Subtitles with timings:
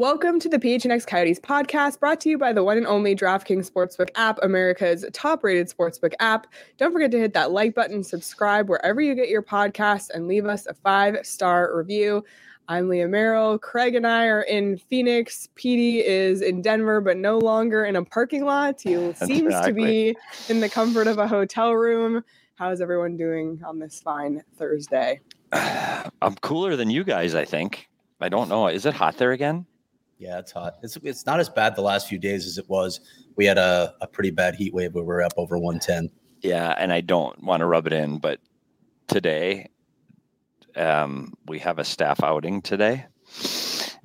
[0.00, 3.70] Welcome to the PHNX Coyotes podcast, brought to you by the one and only DraftKings
[3.70, 6.46] Sportsbook app, America's top rated sportsbook app.
[6.78, 10.46] Don't forget to hit that like button, subscribe wherever you get your podcasts, and leave
[10.46, 12.24] us a five star review.
[12.66, 13.58] I'm Leah Merrill.
[13.58, 15.50] Craig and I are in Phoenix.
[15.54, 18.80] PD is in Denver, but no longer in a parking lot.
[18.80, 20.16] He seems to be
[20.48, 22.24] in the comfort of a hotel room.
[22.54, 25.20] How's everyone doing on this fine Thursday?
[25.52, 27.90] I'm cooler than you guys, I think.
[28.18, 28.66] I don't know.
[28.68, 29.66] Is it hot there again?
[30.20, 30.74] Yeah, it's hot.
[30.82, 33.00] It's it's not as bad the last few days as it was.
[33.36, 36.10] We had a, a pretty bad heat wave where we were up over 110.
[36.42, 38.38] Yeah, and I don't want to rub it in, but
[39.08, 39.70] today
[40.76, 43.06] um, we have a staff outing today,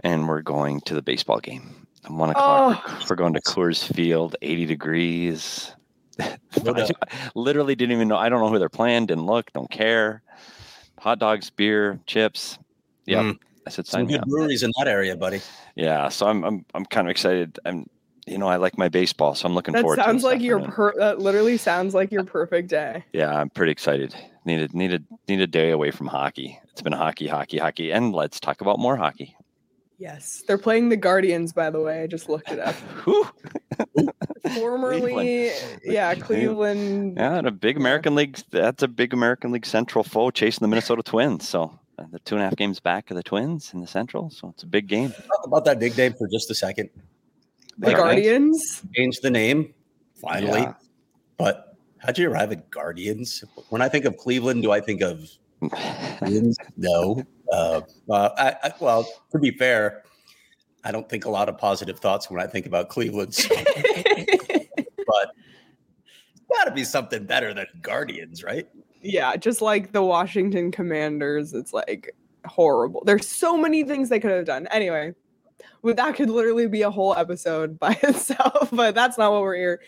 [0.02, 1.86] and we're going to the baseball game.
[2.06, 3.06] At one o'clock, Oh.
[3.10, 5.76] we're going to Coors Field, 80 degrees.
[6.62, 6.90] What
[7.36, 8.16] literally didn't even know.
[8.16, 9.08] I don't know who they're playing.
[9.08, 9.52] Didn't look.
[9.52, 10.22] Don't care.
[11.00, 12.58] Hot dogs, beer, chips.
[13.06, 13.24] Yep.
[13.26, 13.38] Mm.
[13.68, 14.28] I said, Some sign me good up.
[14.28, 15.42] breweries in that area, buddy.
[15.76, 17.60] Yeah, so I'm I'm I'm kind of excited.
[17.66, 17.88] I'm
[18.28, 19.98] you know I like my baseball, so I'm looking That forward.
[19.98, 23.04] sounds to this like your per- that literally sounds like your perfect day.
[23.14, 24.16] Yeah, I'm pretty excited.
[24.46, 24.62] Need
[24.94, 26.60] a need a day away from hockey.
[26.72, 29.36] It's been hockey, hockey, hockey, and let's talk about more hockey.
[29.98, 31.54] Yes, they're playing the Guardians.
[31.54, 32.76] By the way, I just looked it up.
[33.06, 33.30] Whew.
[34.56, 35.52] Formerly,
[35.84, 37.16] yeah, Cleveland.
[37.18, 38.38] Yeah, and a big American League.
[38.52, 41.48] That's a big American League Central foe chasing the Minnesota Twins.
[41.48, 41.80] So
[42.12, 44.30] the two and a half games back of the Twins in the Central.
[44.30, 45.12] So it's a big game.
[45.12, 46.90] Talk about that big name for just a second.
[47.78, 48.84] The Like, Guardians.
[48.96, 49.74] Changed the name
[50.22, 50.74] finally, Yeah.
[51.38, 53.44] but how'd you arrive at Guardians?
[53.70, 55.30] When I think of Cleveland, do I think of
[56.22, 56.58] Indians?
[56.78, 57.24] no.
[57.52, 60.04] Uh, uh, I, I, well, to be fair,
[60.84, 65.32] I don't think a lot of positive thoughts when I think about Cleveland, so- but
[66.36, 68.68] it's got to be something better than Guardians, right?
[69.06, 71.54] Yeah, just like the Washington Commanders.
[71.54, 73.04] It's like horrible.
[73.06, 74.68] There's so many things they could have done.
[74.72, 75.14] Anyway,
[75.84, 79.82] that could literally be a whole episode by itself, but that's not what we're here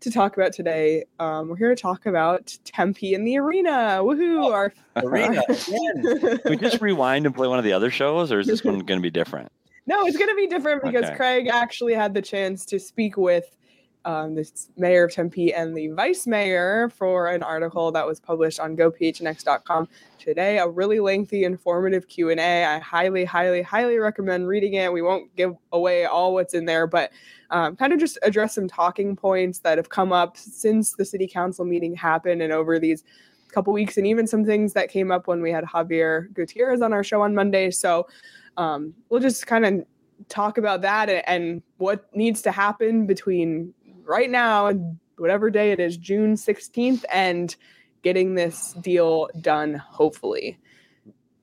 [0.00, 1.04] to talk about today.
[1.20, 4.00] Um, we're here to talk about Tempe in the arena.
[4.02, 4.50] Woohoo!
[4.50, 5.42] Our Arena.
[6.38, 8.80] Can we just rewind and play one of the other shows, or is this one
[8.80, 9.52] going to be different?
[9.86, 11.16] No, it's going to be different because Okay.
[11.16, 13.56] Craig actually had the chance to speak with
[14.04, 18.60] um, the mayor of Tempe and the vice mayor for an article that was published
[18.60, 20.58] on gophnx.com today.
[20.58, 22.40] A really lengthy, informative Q and.
[22.40, 24.92] I highly, highly, highly recommend reading it.
[24.92, 27.12] We won't give away all what's in there, but
[27.50, 31.26] um, kind of just address some talking points that have come up since the city
[31.26, 33.04] council meeting happened and over these
[33.52, 36.92] couple weeks, and even some things that came up when we had Javier Gutierrez on
[36.92, 37.70] our show on Monday.
[37.70, 38.08] So
[38.56, 39.84] um, we'll just kind of
[40.28, 43.74] talk about that and what needs to happen between
[44.12, 44.70] right now
[45.16, 47.56] whatever day it is, June 16th, and
[48.02, 50.58] getting this deal done, hopefully.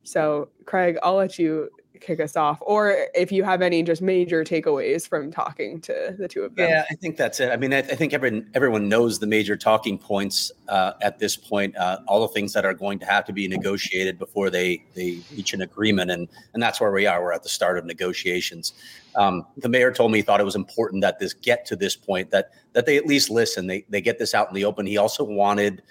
[0.03, 4.43] So, Craig, I'll let you kick us off, or if you have any just major
[4.43, 6.69] takeaways from talking to the two of them.
[6.69, 7.51] Yeah, I think that's it.
[7.51, 11.35] I mean, I, I think everyone everyone knows the major talking points uh, at this
[11.35, 11.75] point.
[11.77, 15.19] Uh, all the things that are going to have to be negotiated before they they
[15.35, 17.21] reach an agreement, and and that's where we are.
[17.21, 18.73] We're at the start of negotiations.
[19.15, 21.95] Um, the mayor told me he thought it was important that this get to this
[21.95, 23.67] point that that they at least listen.
[23.67, 24.85] They they get this out in the open.
[24.85, 25.81] He also wanted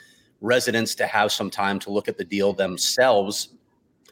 [0.41, 3.49] residents to have some time to look at the deal themselves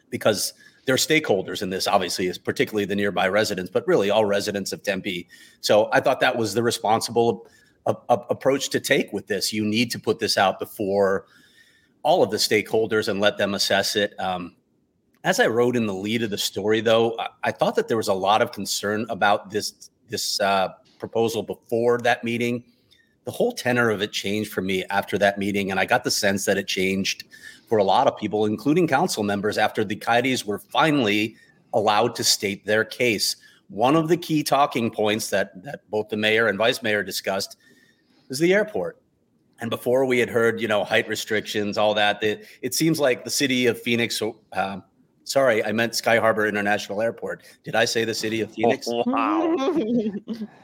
[0.09, 0.53] because
[0.87, 4.81] they're stakeholders in this, obviously, is particularly the nearby residents, but really all residents of
[4.83, 5.27] Tempe.
[5.59, 7.45] So I thought that was the responsible
[7.85, 9.51] a, a- approach to take with this.
[9.51, 11.25] You need to put this out before
[12.03, 14.17] all of the stakeholders and let them assess it.
[14.17, 14.55] Um,
[15.25, 17.97] as I wrote in the lead of the story, though, I, I thought that there
[17.97, 20.69] was a lot of concern about this this uh,
[20.99, 22.63] proposal before that meeting.
[23.27, 25.69] The whole tenor of it changed for me after that meeting.
[25.69, 27.25] And I got the sense that it changed
[27.67, 31.35] for a lot of people, including council members, after the Coyotes were finally
[31.73, 33.35] allowed to state their case.
[33.67, 37.57] One of the key talking points that, that both the mayor and vice mayor discussed
[38.29, 39.01] is the airport.
[39.59, 43.25] And before we had heard, you know, height restrictions, all that, it, it seems like
[43.25, 44.21] the city of Phoenix,
[44.53, 44.77] uh,
[45.27, 47.43] sorry, I meant Sky Harbor International Airport.
[47.63, 48.87] Did I say the city of Phoenix?
[48.89, 49.55] Oh, wow.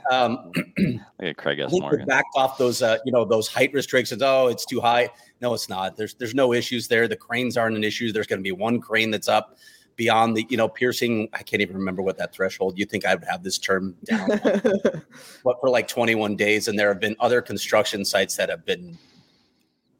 [0.10, 1.72] Um, Look at Craig I S.
[1.72, 2.06] Morgan.
[2.06, 4.22] backed off those, uh, you know, those height restrictions.
[4.24, 5.10] Oh, it's too high.
[5.42, 5.98] No, it's not.
[5.98, 7.08] There's there's no issues there.
[7.08, 8.12] The cranes aren't an issue.
[8.12, 9.58] There's going to be one crane that's up
[9.96, 11.30] beyond the, you know, piercing.
[11.34, 12.80] I can't even remember what that threshold.
[12.80, 14.30] You think I would have this term down?
[15.44, 18.98] but for like 21 days, and there have been other construction sites that have been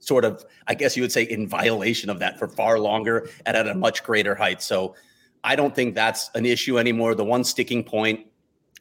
[0.06, 3.56] sort of, I guess you would say, in violation of that for far longer and
[3.56, 4.62] at a much greater height.
[4.62, 4.96] So
[5.44, 7.16] I don't think that's an issue anymore.
[7.16, 8.28] The one sticking point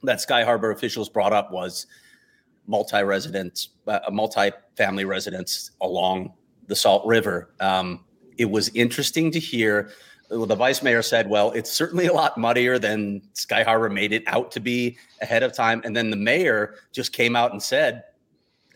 [0.03, 1.87] that Sky Harbor officials brought up was
[2.67, 6.33] multi-resident, uh, multi-family residents along
[6.67, 7.51] the Salt River.
[7.61, 8.05] Um,
[8.39, 9.91] it was interesting to hear.
[10.31, 14.13] well, The vice mayor said, "Well, it's certainly a lot muddier than Sky Harbor made
[14.13, 17.63] it out to be ahead of time." And then the mayor just came out and
[17.63, 18.05] said,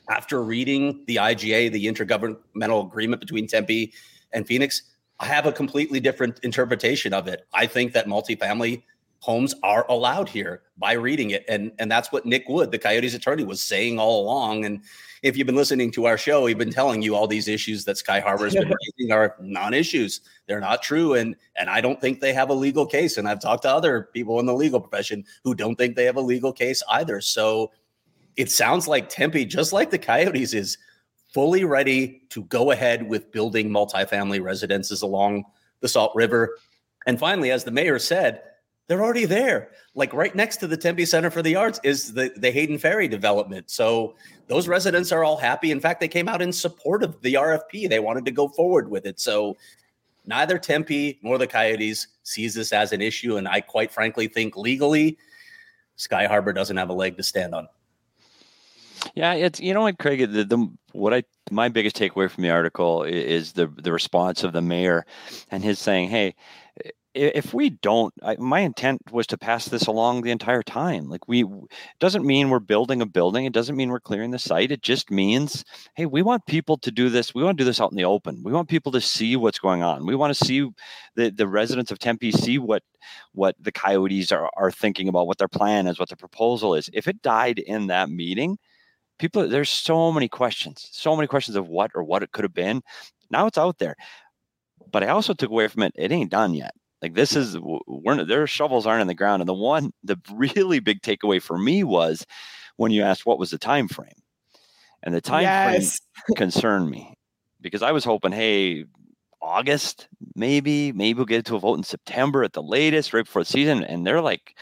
[0.09, 3.93] after reading the IGA, the intergovernmental agreement between Tempe
[4.33, 4.83] and Phoenix,
[5.19, 7.47] I have a completely different interpretation of it.
[7.53, 8.83] I think that multifamily
[9.21, 11.45] homes are allowed here by reading it.
[11.49, 14.65] And, and that's what Nick Wood, the Coyotes attorney, was saying all along.
[14.65, 14.83] And
[15.23, 17.97] if you've been listening to our show, we've been telling you all these issues that
[17.97, 20.21] Sky Harbor has been raising are non-issues.
[20.47, 21.15] They're not true.
[21.15, 23.17] And and I don't think they have a legal case.
[23.17, 26.17] And I've talked to other people in the legal profession who don't think they have
[26.17, 27.21] a legal case either.
[27.21, 27.73] So
[28.37, 30.79] it sounds like Tempe, just like the Coyotes, is
[31.33, 35.45] fully ready to go ahead with building multifamily residences along
[35.81, 36.59] the Salt River.
[37.07, 38.43] And finally, as the mayor said,
[38.89, 39.71] they're already there.
[39.95, 43.09] Like right next to the Tempe Center for the Arts is the, the Hayden Ferry
[43.09, 43.71] development.
[43.71, 44.15] So
[44.47, 45.73] those residents are all happy.
[45.73, 47.89] In fact, they came out in support of the RFP.
[47.89, 49.19] They wanted to go forward with it.
[49.19, 49.57] So
[50.25, 53.39] neither Tempe nor the Coyotes sees this as an issue.
[53.39, 55.19] And I quite frankly think legally,
[55.97, 57.69] Sky Harbor doesn't have a leg to stand on.
[59.15, 60.21] Yeah, it's you know what, Craig.
[60.33, 64.53] The, the what I my biggest takeaway from the article is the the response of
[64.53, 65.05] the mayor,
[65.51, 66.35] and his saying, "Hey,
[67.15, 71.09] if we don't, I, my intent was to pass this along the entire time.
[71.09, 71.51] Like we, it
[72.01, 73.47] doesn't mean we're building a building.
[73.47, 74.71] It doesn't mean we're clearing the site.
[74.71, 75.65] It just means,
[75.95, 77.35] hey, we want people to do this.
[77.35, 78.43] We want to do this out in the open.
[78.45, 80.07] We want people to see what's going on.
[80.07, 80.69] We want to see
[81.17, 82.83] the the residents of Tempe see what
[83.33, 86.91] what the coyotes are are thinking about, what their plan is, what the proposal is.
[86.93, 88.59] If it died in that meeting."
[89.19, 92.55] People there's so many questions so many questions of what or what it could have
[92.55, 92.83] been
[93.31, 93.97] now it's out there
[94.93, 96.73] but i also took away from it it ain't done yet
[97.03, 100.81] like this is we're their shovels aren't in the ground and the one the really
[100.81, 102.27] big takeaway for me was
[102.77, 104.09] when you asked what was the time frame
[105.03, 105.99] and the time yes.
[106.27, 107.15] frame concerned me
[107.61, 108.85] because i was hoping hey
[109.41, 113.25] august maybe maybe we'll get it to a vote in september at the latest right
[113.25, 114.57] before the season and they're like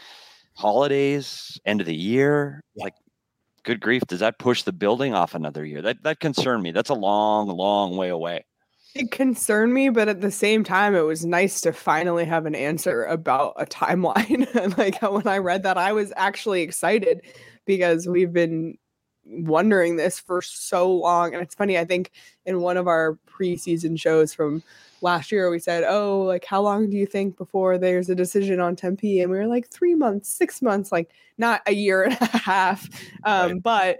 [0.55, 2.85] holidays end of the year Yeah.
[2.85, 2.93] like
[3.65, 5.81] good grief, does that push the building off another year?
[5.81, 6.71] That that concerned me.
[6.71, 8.45] That's a long, long way away.
[8.93, 12.55] It concerned me, but at the same time, it was nice to finally have an
[12.55, 14.47] answer about a timeline.
[14.61, 17.21] and like when I read that, I was actually excited
[17.65, 18.77] because we've been
[19.25, 21.33] wondering this for so long.
[21.33, 22.11] And it's funny, I think
[22.45, 24.63] in one of our preseason shows from
[25.05, 28.59] last year, we said, Oh, like, how long do you think before there's a decision
[28.59, 29.21] on Tempe?
[29.21, 32.89] And we were like, three months, six months, like not a year and a half.
[33.23, 33.63] Um, Right.
[33.63, 33.99] But,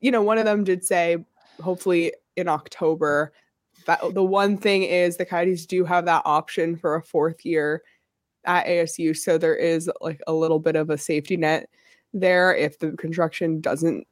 [0.00, 1.18] you know, one of them did say,
[1.60, 3.32] hopefully in October.
[3.86, 7.82] That the one thing is the Coyotes do have that option for a fourth year
[8.44, 11.68] at ASU, so there is like a little bit of a safety net
[12.12, 14.06] there if the construction doesn't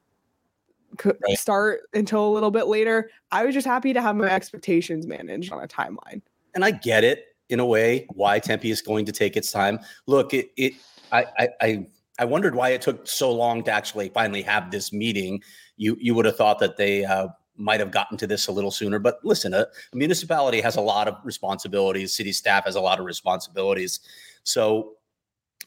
[1.05, 1.39] Right.
[1.39, 3.11] start until a little bit later.
[3.31, 6.23] I was just happy to have my expectations managed on a timeline.
[6.55, 9.79] and I get it in a way why Tempe is going to take its time.
[10.07, 10.75] Look, it, it
[11.13, 11.87] I, I, I,
[12.19, 15.43] I wondered why it took so long to actually finally have this meeting.
[15.77, 18.71] You, you would have thought that they uh, might have gotten to this a little
[18.71, 18.99] sooner.
[18.99, 22.15] But listen, a, a municipality has a lot of responsibilities.
[22.15, 24.01] City staff has a lot of responsibilities.
[24.43, 24.95] So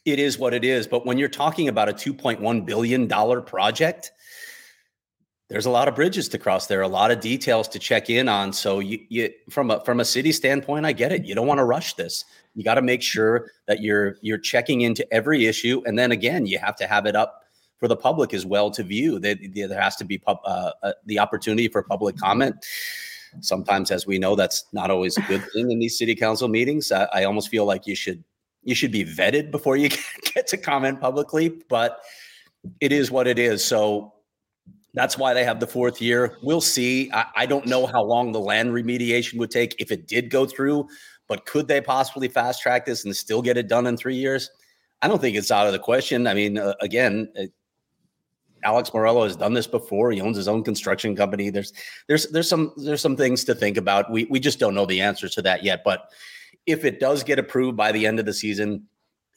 [0.06, 0.88] it is what it is.
[0.88, 4.12] But when you're talking about a 2.1 billion dollar project,
[5.50, 8.30] there's a lot of bridges to cross there, a lot of details to check in
[8.30, 8.54] on.
[8.54, 11.26] So you, you from a from a city standpoint, I get it.
[11.26, 12.24] You don't want to rush this.
[12.54, 16.46] You got to make sure that you're you're checking into every issue, and then again,
[16.46, 17.44] you have to have it up
[17.80, 19.20] for the public as well to view.
[19.20, 22.64] That there has to be pub, uh, uh, the opportunity for public comment.
[23.42, 26.92] Sometimes, as we know, that's not always a good thing in these city council meetings.
[26.92, 28.24] I, I almost feel like you should
[28.64, 29.90] you should be vetted before you
[30.36, 32.02] get to comment publicly, but
[32.82, 33.64] it is what it is.
[33.64, 34.14] So
[34.94, 36.38] That's why they have the fourth year.
[36.42, 37.12] We'll see.
[37.12, 40.48] I, I, don't know how long the land remediation would take if it did go
[40.48, 40.88] through,
[41.28, 44.50] but could they possibly fast track this and still get it done in three years?
[45.02, 46.26] I don't think it's out of the question.
[46.28, 47.44] I mean, uh, again, uh,
[48.64, 50.12] Alex Meruelo has done this before.
[50.12, 51.50] He owns his own construction company.
[51.50, 51.72] There's
[52.08, 54.12] there's there's some there's some things to think about.
[54.12, 55.82] We we just don't know the answers to that yet.
[55.86, 56.10] But
[56.66, 58.88] if it does get approved by the end of the season,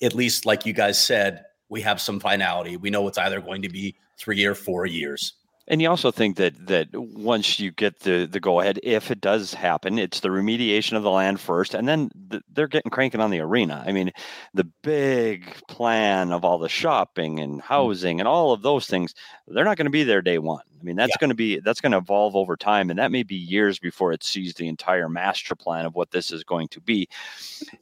[0.02, 2.76] at least like you guys said, we have some finality.
[2.76, 5.35] We know it's either going to be three or four years.
[5.73, 9.23] And you also think that that once you get the the go ahead, if it
[9.23, 13.23] does happen, it's the remediation of the land first, and then the, they're getting cranking
[13.23, 13.83] on the arena.
[13.87, 14.12] I mean,
[14.52, 17.62] the big plan of all the shopping and mm.
[17.62, 19.14] housing and all of those things,
[19.47, 20.61] they're not going to be there day one.
[20.83, 21.21] I mean, that's yeah.
[21.21, 24.12] going to be that's going to evolve over time, and that may be years before
[24.12, 27.09] it sees the entire master plan of what this is going to be.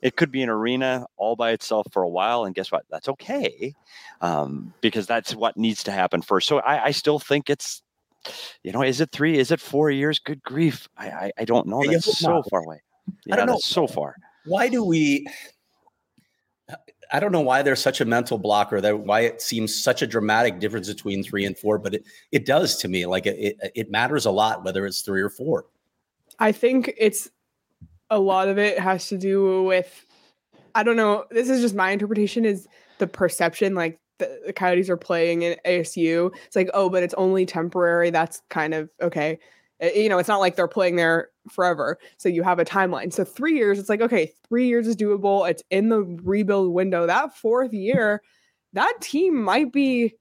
[0.03, 2.85] It could be an arena all by itself for a while, and guess what?
[2.91, 3.75] That's okay,
[4.21, 6.47] um, because that's what needs to happen first.
[6.47, 7.83] So I, I, still think it's,
[8.63, 9.39] you know, is it three?
[9.39, 10.19] Is it four years?
[10.19, 11.83] Good grief, I I, I don't know.
[11.83, 12.83] That's so far away.
[13.25, 13.59] Yeah, I don't know.
[13.63, 14.15] so far.
[14.45, 15.27] Why do we?
[17.13, 20.07] I don't know why there's such a mental blocker that why it seems such a
[20.07, 23.07] dramatic difference between three and four, but it, it does to me.
[23.07, 25.67] Like it, it, it matters a lot whether it's three or four.
[26.39, 27.29] I think it's
[28.11, 30.07] a lot of it has to do with
[30.75, 31.25] I don't know.
[31.31, 35.57] This is just my interpretation is the perception like the, the Coyotes are playing in
[35.67, 36.33] ASU.
[36.47, 38.11] It's like, oh, but it's only temporary.
[38.11, 39.39] That's kind of okay.
[39.81, 41.99] Eh, you know, it's not like they're playing there forever.
[42.19, 43.13] So you have a timeline.
[43.13, 45.49] So three years, it's like, okay, three years is doable.
[45.49, 47.07] It's in the rebuild window.
[47.07, 48.23] That fourth year,
[48.73, 50.15] that team might be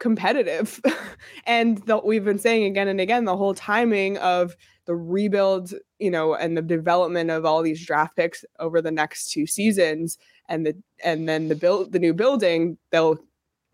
[0.00, 0.80] competitive.
[1.46, 6.10] and the, we've been saying again and again the whole timing of the rebuild, you
[6.10, 10.64] know, and the development of all these draft picks over the next two seasons and
[10.64, 10.74] the
[11.04, 13.18] and then the build the new building, they'll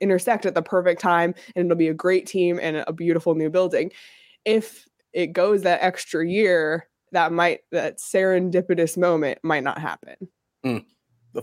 [0.00, 3.48] intersect at the perfect time and it'll be a great team and a beautiful new
[3.48, 3.90] building
[4.44, 10.16] if it goes that extra year, that might that serendipitous moment might not happen.
[10.64, 10.84] Mm.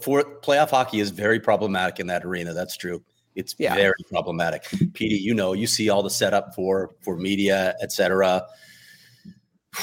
[0.01, 2.53] fourth playoff hockey is very problematic in that arena.
[2.53, 3.03] That's true.
[3.35, 3.75] It's yeah.
[3.75, 4.63] very problematic.
[4.93, 8.45] Petey, you know, you see all the setup for for media, etc.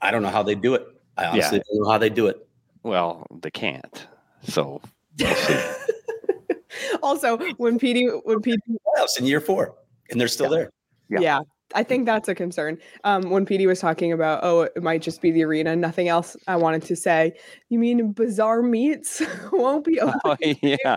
[0.00, 0.86] I don't know how they do it.
[1.16, 1.64] I honestly yeah.
[1.70, 2.48] don't know how they do it.
[2.82, 4.06] Well, they can't.
[4.42, 4.80] So
[5.18, 5.36] we'll
[7.02, 9.76] also, when Petey when Petey playoffs in year four,
[10.10, 10.56] and they're still yeah.
[10.56, 10.70] there.
[11.08, 11.20] Yeah.
[11.20, 11.40] yeah.
[11.74, 12.78] I think that's a concern.
[13.04, 16.36] Um, when Petey was talking about, oh, it might just be the arena, nothing else
[16.46, 17.32] I wanted to say.
[17.68, 20.20] You mean Bizarre Meats won't be open?
[20.24, 20.96] Oh, yeah.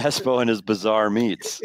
[0.00, 1.60] Espo and his Bizarre Meats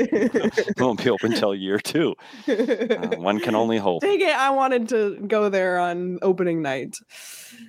[0.78, 2.16] won't be open until year two.
[2.48, 4.02] Uh, one can only hope.
[4.02, 4.36] Dang it.
[4.36, 6.98] I wanted to go there on opening night.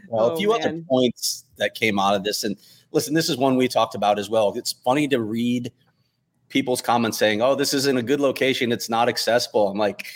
[0.08, 0.60] Well, oh, a few man.
[0.60, 2.44] other points that came out of this.
[2.44, 2.56] And
[2.92, 4.52] listen, this is one we talked about as well.
[4.56, 5.72] It's funny to read
[6.50, 8.72] people's comments saying, oh, this isn't a good location.
[8.72, 9.68] It's not accessible.
[9.68, 10.06] I'm like,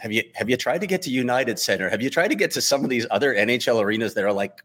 [0.00, 1.90] have you have you tried to get to United Center?
[1.90, 4.62] Have you tried to get to some of these other NHL arenas that are like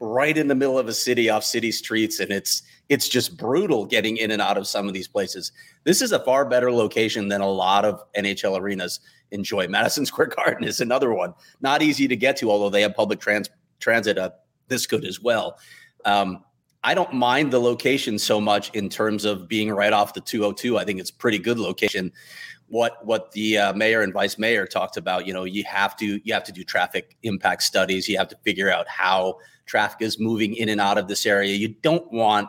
[0.00, 3.86] right in the middle of a city off city streets and it's it's just brutal
[3.86, 5.52] getting in and out of some of these places.
[5.84, 8.98] This is a far better location than a lot of NHL arenas
[9.30, 9.68] enjoy.
[9.68, 11.32] Madison Square Garden is another one.
[11.60, 14.30] Not easy to get to although they have public trans- transit uh,
[14.66, 15.58] this good as well.
[16.04, 16.42] Um,
[16.84, 20.78] I don't mind the location so much in terms of being right off the 202.
[20.78, 22.12] I think it's pretty good location
[22.72, 25.26] what what the uh, mayor and vice mayor talked about.
[25.26, 28.08] You know, you have to you have to do traffic impact studies.
[28.08, 31.54] You have to figure out how traffic is moving in and out of this area.
[31.54, 32.48] You don't want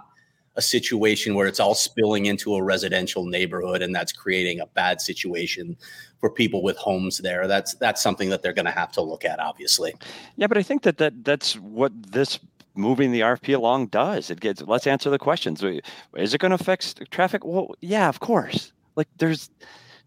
[0.56, 5.02] a situation where it's all spilling into a residential neighborhood and that's creating a bad
[5.02, 5.76] situation
[6.20, 7.48] for people with homes there.
[7.48, 9.94] That's that's something that they're going to have to look at, obviously.
[10.38, 12.40] Yeah, but I think that, that that's what this
[12.76, 14.30] moving the RFP along does.
[14.30, 15.64] It gets let's answer the questions.
[15.64, 17.46] Is it going to affect traffic?
[17.46, 18.72] Well, yeah, of course.
[18.96, 19.50] Like there's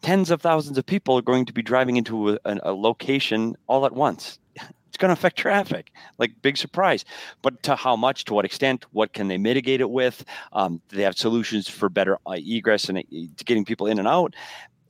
[0.02, 3.86] tens of thousands of people are going to be driving into a, a location all
[3.86, 4.38] at once.
[4.88, 7.04] It's going to affect traffic, like big surprise.
[7.42, 10.24] But to how much, to what extent, what can they mitigate it with?
[10.54, 13.02] Um, they have solutions for better uh, egress and uh,
[13.44, 14.34] getting people in and out.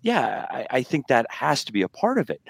[0.02, 2.40] Yeah, I, I think that has to be a part of it.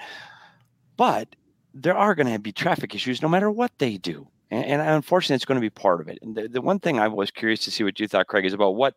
[0.97, 1.35] But
[1.73, 4.27] there are going to be traffic issues no matter what they do.
[4.49, 6.19] And, and, unfortunately, it's going to be part of it.
[6.21, 8.53] And the, the one thing I was curious to see what you thought, Craig, is
[8.53, 8.95] about what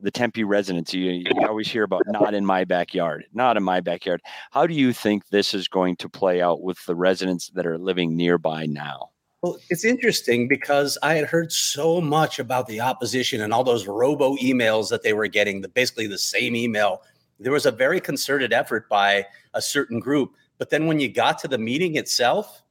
[0.00, 3.80] the Tempe residents, you, you always hear about not in my backyard, not in my
[3.80, 4.20] backyard.
[4.50, 7.78] How do you think this is going to play out with the residents that are
[7.78, 9.10] living nearby now?
[9.42, 13.86] Well, it's interesting because I had heard so much about the opposition and all those
[13.86, 17.02] robo emails that they were getting, the, basically the same email.
[17.38, 20.32] There was a very concerted effort by a certain group.
[20.58, 22.64] But then when you got to the meeting itself,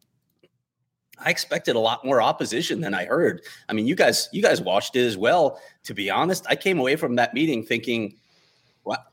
[1.20, 3.42] I expected a lot more opposition than I heard.
[3.70, 5.60] I mean, you guys, you guys watched it as well.
[5.84, 8.16] To be honest, I came away from that meeting thinking,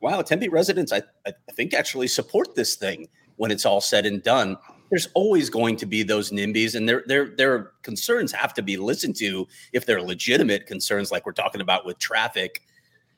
[0.01, 4.23] wow, Tempe residents, I, I think actually support this thing when it's all said and
[4.23, 4.57] done.
[4.91, 8.77] There's always going to be those NIMBYs, and their their their concerns have to be
[8.77, 12.63] listened to if they're legitimate concerns, like we're talking about with traffic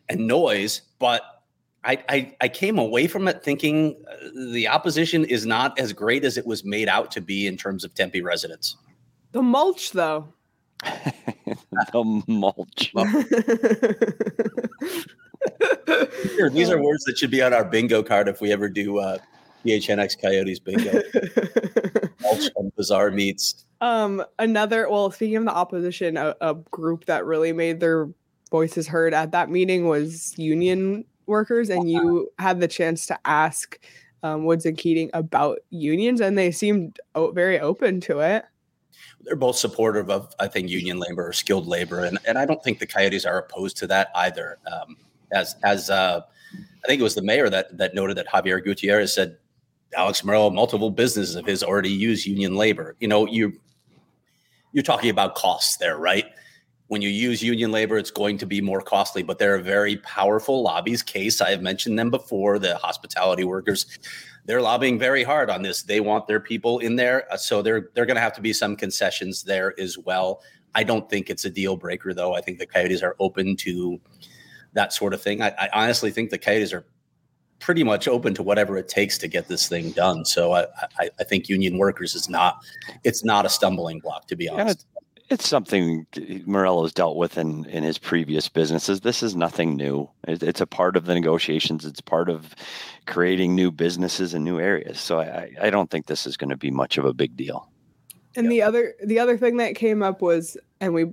[0.09, 0.83] and noise.
[0.99, 1.36] But
[1.87, 4.17] I, I, I came away from it thinking uh,
[4.53, 7.85] the opposition is not as great as it was made out to be in terms
[7.85, 8.77] of Tempe residents.
[9.31, 10.27] The mulch, though.
[10.83, 12.93] the mulch.
[16.37, 18.99] Here, these are words that should be on our bingo card if we ever do
[18.99, 19.19] uh,
[19.65, 21.01] PHNX Coyotes bingo.
[22.21, 23.65] mulch and bizarre meats.
[23.81, 28.09] Um, another well, speaking of the opposition, a, a group that really made their
[28.51, 33.79] voices heard at that meeting was union workers, and you had the chance to ask
[34.23, 38.45] um, Woods and Keating about unions, and they seemed o- very open to it.
[39.23, 42.63] They're both supportive of, I think, union labor or skilled labor, and, and I don't
[42.63, 44.59] think the Coyotes are opposed to that either.
[44.71, 44.97] Um,
[45.33, 46.21] as as uh,
[46.55, 49.37] I think it was the mayor that that noted that Javier Gutierrez said
[49.97, 52.97] Alex Meruelo, multiple businesses of his already use union labor.
[53.01, 53.53] You know, you
[54.73, 56.27] you're talking about costs there, right?
[56.89, 60.63] When you use union labor, it's going to be more costly, but they're very powerful
[60.63, 61.03] lobbies.
[61.03, 62.59] Case I have mentioned them before.
[62.59, 63.87] The hospitality workers,
[64.45, 65.83] they're lobbying very hard on this.
[65.83, 68.53] They want their people in there, uh, so they're they're going to have to be
[68.53, 70.43] some concessions there as well.
[70.77, 72.35] I don't think it's a deal breaker, though.
[72.35, 74.01] I think the Coyotes are open to
[74.75, 75.43] that sort of thing.
[75.43, 76.87] I, I honestly think the Coyotes are
[77.59, 80.25] pretty much open to whatever it takes to get this thing done.
[80.25, 80.67] So I,
[80.99, 82.65] I, I think union workers is not
[83.03, 84.87] it's not a stumbling block to be honest.
[84.95, 84.96] Yeah,
[85.29, 89.01] it's something Meruelo's dealt with in, in his previous businesses.
[89.01, 90.09] This is nothing new.
[90.27, 91.85] It, it's a part of the negotiations.
[91.85, 92.55] It's part of
[93.07, 95.01] creating new businesses in new areas.
[95.01, 97.69] So I, I don't think this is going to be much of a big deal.
[98.37, 98.51] And yeah.
[98.51, 101.07] the other the other thing that came up was, and we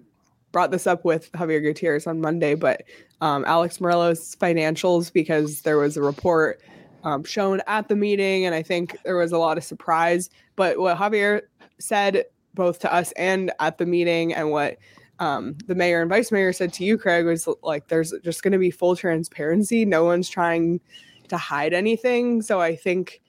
[0.52, 2.84] brought this up with Javier Gutierrez on Monday, but
[3.22, 6.62] um, Alex Meruelo's financials because there was a report
[7.04, 10.30] um, shown at the meeting, and I think there was a lot of surprise.
[10.56, 11.42] But what Javier
[11.80, 14.78] said both to us and at the meeting, and what
[15.20, 18.52] um, the mayor and vice mayor said to you, Craig, was like, "There's just going
[18.52, 19.86] to be full transparency.
[19.86, 20.80] No one's trying
[21.30, 23.22] to hide anything." So I think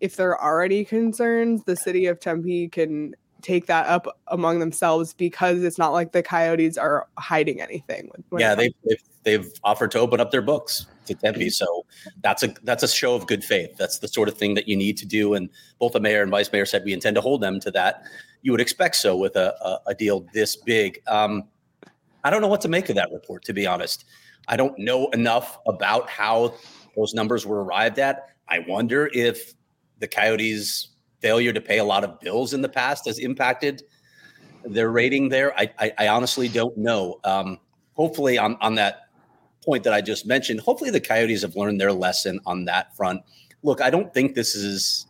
[0.00, 5.12] if there are already concerns, the city of Tempe can take that up among themselves
[5.12, 8.10] because it's not like the coyotes are hiding anything.
[8.38, 11.84] yeah, they, they've, they've offered to open up their books to Tempe, so
[12.22, 13.76] that's a that's a show of good faith.
[13.76, 15.34] That's the sort of thing that you need to do.
[15.34, 18.04] And both the mayor and vice mayor said we intend to hold them to that.
[18.44, 21.00] You would expect so with a a, a deal this big.
[21.08, 21.48] Um,
[22.22, 24.04] I don't know what to make of that report, to be honest.
[24.46, 26.54] I don't know enough about how
[26.96, 28.28] those numbers were arrived at.
[28.48, 29.54] I wonder if
[29.98, 33.82] the Coyotes failure to pay a lot of bills in the past has impacted
[34.64, 35.58] their rating there?
[35.58, 37.20] I, I, I honestly don't know.
[37.24, 37.58] Um,
[37.94, 39.08] hopefully, on, on that
[39.64, 43.22] point that I just mentioned, hopefully the Coyotes have learned their lesson on that front.
[43.62, 45.06] Look, I don't think this is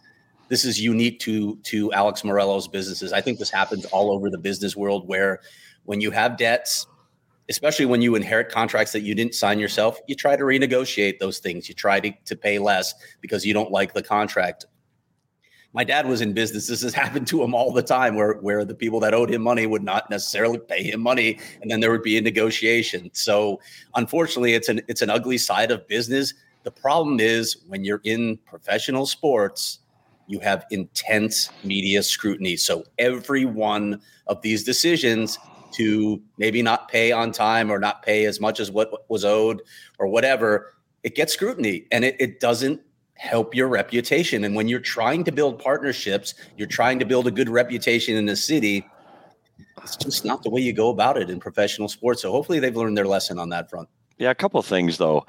[0.49, 3.13] this is unique to to Alex Meruelo's businesses.
[3.13, 5.41] I think this happens all over the business world where
[5.85, 6.87] when you have debts,
[7.49, 11.39] especially when you inherit contracts that you didn't sign yourself, you try to renegotiate those
[11.39, 11.69] things.
[11.69, 14.67] You try to, to pay less because you don't like the contract
[15.75, 16.69] my dad was in business.
[16.69, 19.43] This has happened to him all the time where, where the people that owed him
[19.43, 21.39] money would not necessarily pay him money.
[21.61, 23.11] And then there would be a negotiation.
[23.13, 23.61] So
[23.97, 26.33] unfortunately, it's an it's an ugly side of business.
[26.63, 29.81] The problem is when you're in professional sports,
[30.27, 32.57] you have intense media scrutiny.
[32.57, 35.39] So every one of these decisions
[35.75, 39.63] to maybe not pay on time or not pay as much as what was owed
[39.99, 42.81] or whatever, it gets scrutiny and it, it doesn't
[43.17, 44.45] help your reputation.
[44.45, 48.27] And when you're trying to build partnerships, you're trying to build a good reputation in
[48.27, 48.87] the city.
[49.83, 52.23] It's just not the way you go about it in professional sports.
[52.23, 53.89] So hopefully they've learned their lesson on that front.
[54.19, 55.27] Yeah, a couple of things though.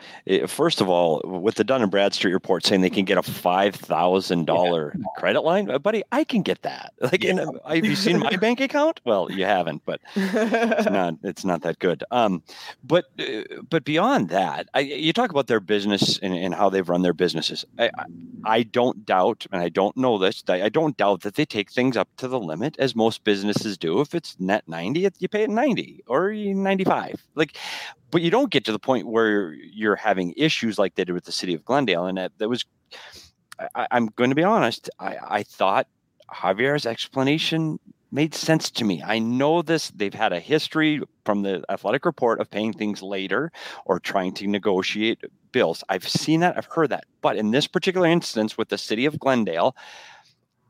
[0.47, 3.75] First of all, with the Dun and Bradstreet report saying they can get a five
[3.75, 6.93] thousand dollar credit line, uh, buddy, I can get that.
[7.05, 7.31] Like, yeah.
[7.31, 8.99] in, have you seen my bank account?
[9.05, 12.03] Well, you haven't, but it's not it's not that good.
[12.09, 12.41] Um,
[12.83, 16.87] but uh, but beyond that, I, you talk about their business and, and how they've
[16.87, 17.63] run their businesses.
[17.77, 17.91] I,
[18.43, 20.43] I don't doubt, and I don't know this.
[20.47, 24.01] I don't doubt that they take things up to the limit, as most businesses do.
[24.01, 27.23] If it's net ninety, you pay it ninety or ninety five.
[27.35, 27.55] Like,
[28.11, 31.25] but you don't get to the point where you're having issues like they did with
[31.25, 32.05] the city of Glendale.
[32.05, 32.65] And that, that was,
[33.75, 35.87] I, am going to be honest, I, I thought
[36.31, 37.79] Javier's explanation
[38.11, 39.03] made sense to me.
[39.03, 43.51] I know this, they've had a history from the athletic report of paying things later
[43.85, 45.19] or trying to negotiate
[45.51, 45.83] bills.
[45.89, 47.05] I've seen that, I've heard that.
[47.21, 49.75] But in this particular instance with the city of Glendale,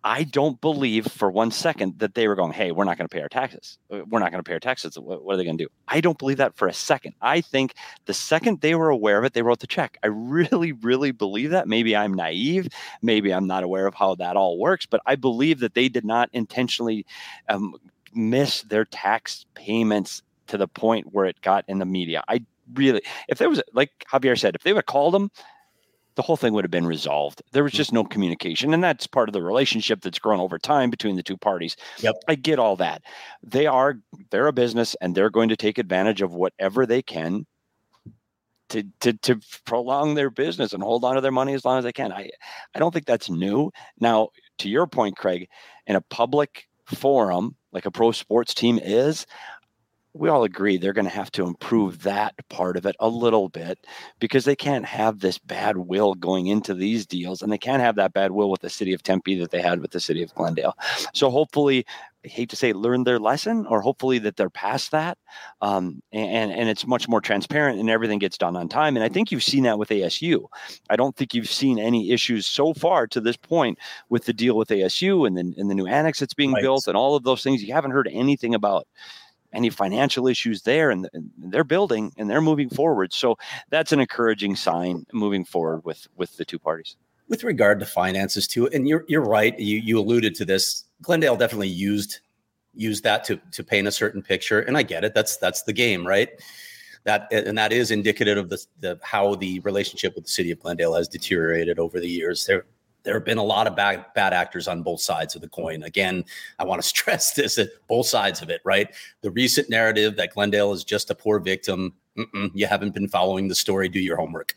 [0.05, 3.13] I don't believe for one second that they were going, hey, we're not going to
[3.13, 3.79] pay our taxes.
[3.91, 4.99] Uh, we're not going to pay our taxes.
[4.99, 5.69] What, are they going to do?
[5.87, 7.15] I don't believe that for a second.
[7.23, 7.73] I think
[8.05, 9.97] the second they were aware of it, they wrote the check.
[10.03, 11.67] I really, really believe that.
[11.67, 12.69] Maybe I'm naive.
[13.01, 16.05] Maybe I'm not aware of how that all works, but I believe that they did
[16.05, 17.03] not intentionally
[17.49, 17.73] um,
[18.13, 22.23] miss their tax payments to the point where it got in the media.
[22.27, 22.43] I
[22.75, 25.31] really, if there was, like Javier said, if they would have called them,
[26.15, 27.41] the whole thing would have been resolved.
[27.51, 27.77] There was hmm.
[27.77, 31.23] just no communication, and that's part of the relationship that's grown over time between the
[31.23, 31.75] two parties.
[31.99, 32.15] Yep.
[32.27, 33.03] I get all that.
[33.43, 33.99] They are
[34.31, 37.45] they're a business, and they're going to take advantage of whatever they can
[38.69, 41.83] to to to prolong their business and hold on to their money as long as
[41.83, 42.11] they can.
[42.11, 42.29] I
[42.73, 43.71] I don't think that's new.
[43.99, 45.49] Now, to your point, Craig,
[45.87, 49.25] in a public forum like a pro sports team is,
[50.15, 53.49] we all agree they're going to have to improve that part of it a little
[53.49, 53.85] bit
[54.19, 57.97] because they can't have this bad will going into these deals and they can't have
[57.97, 60.33] that bad will with the city of Tempe that they had with the city of
[60.33, 60.77] Glendale.
[61.13, 61.85] So hopefully,
[62.23, 65.17] I hate to say learn their lesson or hopefully that they're past that.
[65.61, 68.95] Um, and, and it's much more transparent and everything gets done on time.
[68.95, 70.45] And I think you've seen that with ASU.
[70.89, 73.77] I don't think you've seen any issues so far to this point
[74.09, 76.61] with the deal with ASU and then and the new annex that's being right.
[76.61, 77.61] built and all of those things.
[77.61, 78.87] You haven't heard anything about
[79.55, 83.13] any financial issues there and, and, they're building and they're moving forward.
[83.13, 83.37] So
[83.69, 86.97] that's an encouraging sign moving forward with with the two parties.
[87.27, 91.35] With regard to finances too and you're you're right you you alluded to this glendale
[91.35, 92.19] definitely used
[92.73, 95.73] used that to to paint a certain picture and i get it that's that's the
[95.73, 96.29] game right?
[97.05, 100.59] That and that is indicative of the, the how the relationship with the city of
[100.59, 102.47] glendale has deteriorated over the years.
[102.47, 102.65] There
[103.05, 105.83] there have been a lot of bad bad actors on both sides of the coin.
[105.83, 106.25] Again,
[106.59, 108.93] I want to stress this: at both sides of it, right?
[109.21, 111.93] The recent narrative that Glendale is just a poor victim.
[112.53, 113.87] you haven't been following the story.
[113.87, 114.55] Do your homework.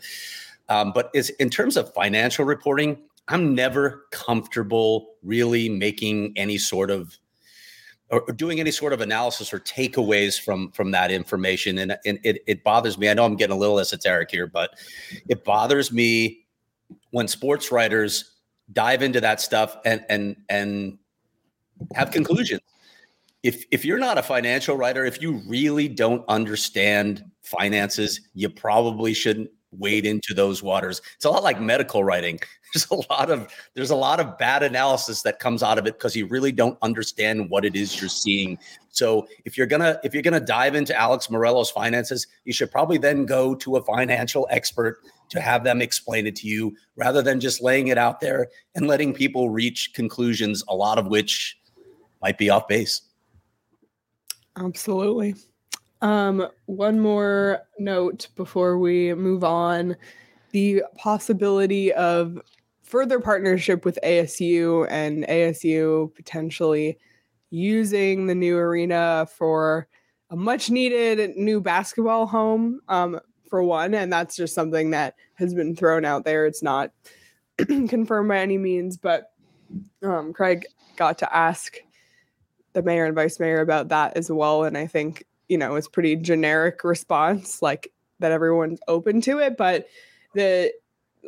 [0.69, 6.91] Um, but is in terms of financial reporting, I'm never comfortable really making any sort
[6.91, 7.19] of
[8.11, 12.43] or doing any sort of analysis or takeaways from from that information and, and it,
[12.47, 14.71] it bothers me i know i'm getting a little esoteric here but
[15.29, 16.47] it bothers me
[17.11, 18.38] when sports writers
[18.73, 20.99] dive into that stuff and and and
[21.95, 22.61] have conclusions.
[23.43, 29.15] If if you're not a financial writer, if you really don't understand finances, you probably
[29.15, 31.03] shouldn't wade into those waters.
[31.17, 32.41] It's a lot like medical writing.
[32.75, 35.95] There's a lot of there's a lot of bad analysis that comes out of it
[35.95, 38.59] because you really don't understand what it is you're seeing.
[38.91, 42.99] So if you're gonna if you're gonna dive into Alex Meruelo's finances, you should probably
[42.99, 44.99] then go to a financial expert
[45.31, 48.87] to have them explain it to you rather than just laying it out there and
[48.87, 51.59] letting people reach conclusions, a lot of which
[52.21, 53.01] might be off base.
[54.59, 55.35] Absolutely.
[56.01, 59.97] Um, one more note before we move on
[60.53, 62.41] the possibility of
[62.83, 66.99] further partnership with ASU and ASU potentially
[67.51, 69.89] using the new arena for
[70.31, 72.81] a much needed new basketball home.
[72.89, 76.47] Um, for one, and that's just something that has been thrown out there.
[76.47, 76.93] It's not
[77.59, 79.33] confirmed by any means, but
[80.03, 81.79] um, Craig got to ask
[82.75, 85.89] the mayor and vice mayor about that as well, and I think you know it's
[85.89, 89.87] pretty generic response, like that everyone's open to it, but
[90.35, 90.73] the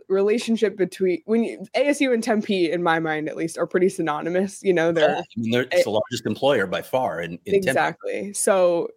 [0.08, 4.62] relationship between when you, ASU and Tempe, in my mind at least, are pretty synonymous.
[4.62, 7.54] You know, they're, I mean, they're eh it's the largest employer by far in, in
[7.54, 8.12] exactly.
[8.12, 8.34] Tempe.
[8.34, 8.88] So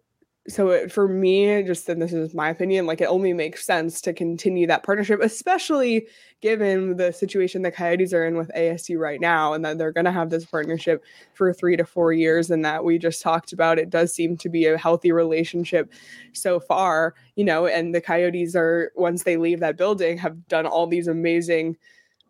[0.46, 4.00] so it, for me just and this is my opinion like it only makes sense
[4.00, 6.06] to continue that partnership especially
[6.42, 10.04] given the situation the coyotes are in with asu right now and that they're going
[10.04, 11.02] to have this partnership
[11.32, 13.78] for three to four years and that we just talked about.
[13.78, 15.90] It does seem to be a healthy relationship
[16.32, 20.66] so far you know and the coyotes are once they leave that building have done
[20.66, 21.76] all these amazing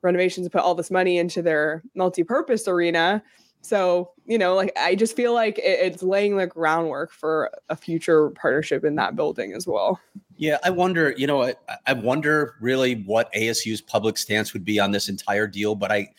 [0.03, 3.23] renovations put all this money into their multi-purpose arena
[3.65, 7.77] so, you know, like I just feel like it, it's laying the groundwork for a
[7.77, 9.99] future partnership in that building as well.
[10.37, 11.55] Yeah, I wonder, you know, I,
[11.87, 16.11] I wonder really what ASU's public stance would be on this entire deal, but I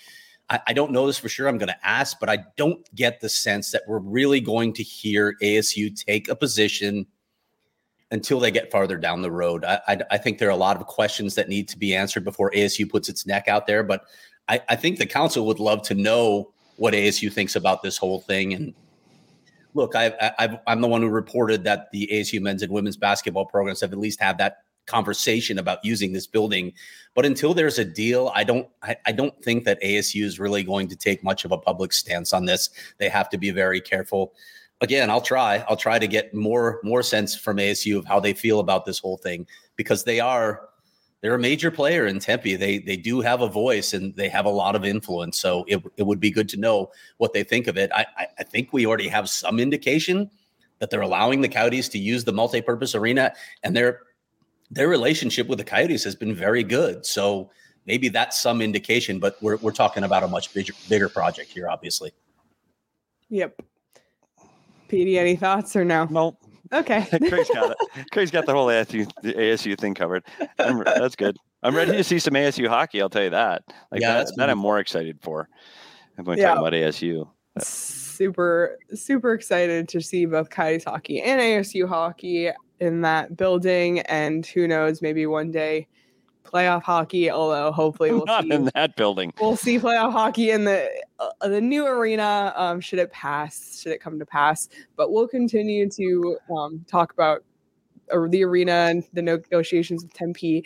[0.49, 1.47] I, don't know this for sure.
[1.47, 4.84] I'm going to ask, but I don't get the sense that we're really going to
[4.84, 7.08] hear ASU take a position
[8.12, 9.65] until they get farther down the road.
[9.65, 12.23] I, I, I, think there are a lot of questions that need to be answered
[12.23, 13.81] before ASU puts its neck out there.
[13.81, 14.05] But
[14.47, 18.20] I, I think the council would love to know what ASU thinks about this whole
[18.20, 18.54] thing.
[18.54, 18.74] And
[19.74, 23.46] look, I, I, I'm the one who reported that the ASU men's and women's basketball
[23.46, 26.74] programs have at least had that conversation about using this building.
[27.14, 30.64] But until there's a deal, I don't I, I, don't think that ASU is really
[30.64, 32.70] going to take much of a public stance on this.
[32.98, 34.34] They have to be very careful.
[34.82, 35.64] Again, I'll try.
[35.68, 39.00] I'll try to get more more sense from ASU of how they feel about this
[39.00, 40.70] whole thing because they are
[41.26, 42.56] they're a major player in Tempe.
[42.56, 45.40] They they do have a voice and they have a lot of influence.
[45.40, 47.90] So it, it would be good to know what they think of it.
[47.96, 50.30] I, I, I think we already have some indication
[50.78, 53.34] that they're allowing the Coyotes to use the multi-purpose arena,
[53.64, 54.02] and their
[54.70, 57.08] their relationship with the Coyotes has been very good.
[57.08, 57.50] So
[57.88, 59.18] maybe that's some indication.
[59.18, 62.12] But we're we're talking about a much bigger bigger project here, obviously.
[63.32, 63.64] Yep.
[64.90, 66.06] PD, any thoughts or no?
[66.06, 66.38] No.
[66.73, 67.06] Okay.
[67.30, 68.12] Craig's got it.
[68.12, 70.23] Craig's got the whole ASU, the ASU thing covered.
[70.60, 71.38] I'm, that's good.
[71.63, 73.01] I'm ready to see some ASU hockey.
[73.01, 73.63] I'll tell you that.
[73.91, 75.47] Like Yeah, that, that's that I'm more excited for.
[76.17, 76.49] I'm going to Yeah.
[76.49, 77.28] talk about ASU.
[77.60, 82.49] super super excited to see both Coyotes hockey and ASU hockey
[82.80, 85.88] in that building, and who knows, maybe one day
[86.45, 87.29] playoff hockey.
[87.29, 89.34] Although hopefully we'll Not see, in that building.
[89.39, 92.53] we'll see playoff hockey in the uh, the new arena.
[92.55, 93.79] Um, should it pass?
[93.81, 94.69] Should it come to pass?
[94.95, 97.43] But we'll continue to um, talk about
[98.12, 100.63] uh, the arena and the negotiations with Tempe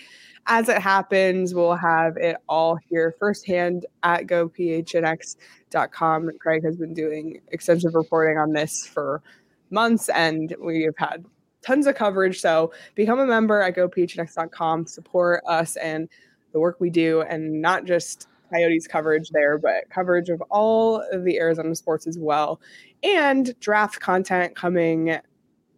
[0.47, 1.53] as it happens.
[1.53, 6.31] We'll have it all here firsthand at gophnx.com.
[6.39, 9.21] Craig has been doing extensive reporting on this for
[9.69, 11.25] months, and we have had
[11.62, 12.39] tons of coverage.
[12.39, 16.10] So become a member at gophnx.com, support us and
[16.52, 21.24] the work we do, and not just Coyotes coverage there, but coverage of all of
[21.24, 22.60] the Arizona sports as well,
[23.04, 25.17] and draft content coming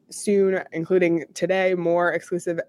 [0.09, 2.59] soon, including today, more exclusive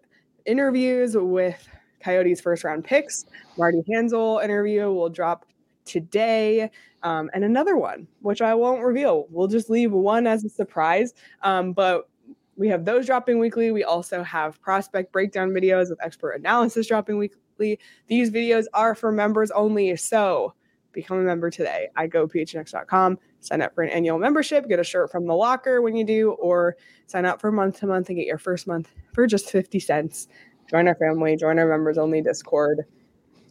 [0.44, 1.68] interviews with
[2.00, 3.26] Coyotes first round picks.
[3.56, 5.46] Marty Hansel interview will drop
[5.84, 6.70] today,
[7.02, 9.26] um, and another one, which I won't reveal.
[9.30, 11.14] We'll just leave one as a surprise.
[11.42, 12.08] Um, but
[12.56, 13.70] we have those dropping weekly.
[13.70, 17.78] We also have prospect breakdown videos with expert analysis dropping weekly.
[18.06, 19.94] These videos are for members only.
[19.96, 20.54] So
[20.92, 24.84] become a member today I go phnx.com, Sign up for an annual membership, get a
[24.84, 28.16] shirt from the locker when you do, or sign up for month to month and
[28.16, 30.28] get your first month for just 50 cents.
[30.70, 32.84] Join our family, join our members only Discord.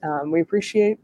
[0.04, 0.98] Um, we appreciate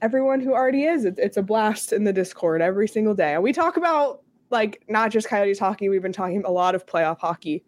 [0.00, 1.04] everyone who already is.
[1.04, 3.34] It's, it's a blast in the Discord every single day.
[3.34, 6.86] And we talk about like not just Coyotes hockey, we've been talking a lot of
[6.86, 7.64] playoff hockey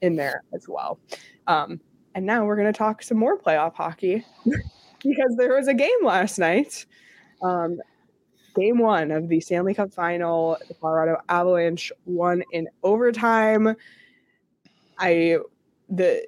[0.00, 0.98] in there as well.
[1.46, 1.80] Um,
[2.14, 4.24] and now we're going to talk some more playoff hockey
[5.02, 6.86] because there was a game last night.
[7.42, 7.80] Um,
[8.54, 10.58] game one of the Stanley Cup final.
[10.68, 13.74] The Colorado Avalanche won in overtime.
[14.98, 15.38] I
[15.88, 16.26] the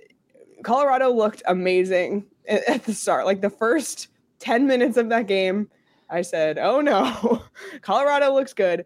[0.62, 3.26] Colorado looked amazing at, at the start.
[3.26, 4.09] Like the first
[4.40, 5.70] 10 minutes of that game,
[6.11, 7.42] I said, "Oh no.
[7.83, 8.85] Colorado looks good."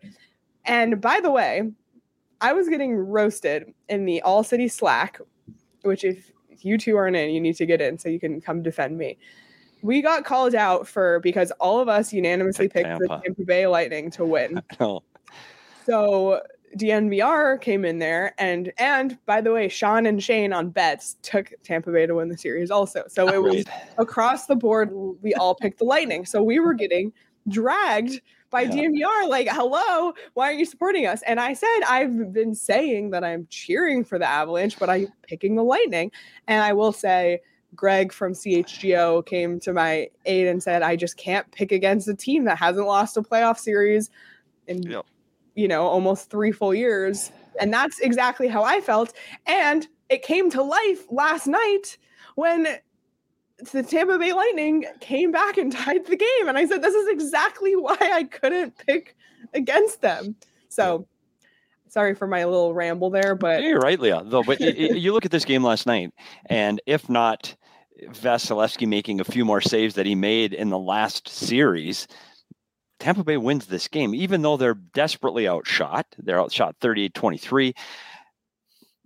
[0.69, 1.63] And by the way,
[2.41, 5.21] I was getting roasted in the All City Slack,
[5.83, 8.63] which if you two aren't in, you need to get in so you can come
[8.63, 9.19] defend me.
[9.83, 13.25] We got called out for because all of us unanimously Pick picked the Tampa.
[13.25, 14.63] Tampa Bay Lightning to win.
[15.87, 16.43] So
[16.77, 21.51] DNVR came in there and and by the way, Sean and Shane on bets took
[21.65, 23.05] Tampa Bay to win the series also.
[23.09, 23.65] So it was
[23.97, 24.91] across the board
[25.23, 26.27] we all picked the Lightning.
[26.27, 27.11] So we were getting
[27.49, 28.71] dragged by Yeah.
[28.71, 33.25] DNVR like, "Hello, why aren't you supporting us?" And I said I've been saying that
[33.25, 36.11] I'm cheering for the Avalanche, but I'm picking the Lightning.
[36.47, 37.41] And I will say
[37.75, 42.15] Greg from CHGO came to my aid and said, I just can't pick against a
[42.15, 44.11] team that hasn't lost a playoff series
[44.67, 45.05] in, Yep.
[45.55, 47.31] you know, almost three full years.
[47.61, 49.13] And that's exactly how I felt.
[49.47, 51.99] And it came to life last night
[52.37, 52.79] when
[53.73, 56.49] the Tampa Bay Lightning came back and tied the game.
[56.49, 59.17] And I said, this is exactly why I couldn't pick
[59.55, 60.37] against them.
[60.69, 61.07] So
[61.89, 64.23] sorry for my little ramble there, but Yeah, You're right, Leah.
[64.25, 66.13] Though, but y- y- you look at this game last night,
[66.47, 67.55] and if not
[68.11, 72.07] Vasilevskiy making a few more saves that he made in the last series,
[73.01, 76.07] Tampa Bay wins this game, even though they're desperately outshot.
[76.19, 77.75] They're outshot 38 23.